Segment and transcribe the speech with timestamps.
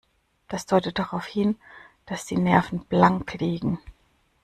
[0.47, 1.57] Das deutet darauf hin,
[2.07, 3.77] dass die Nerven blank liegen.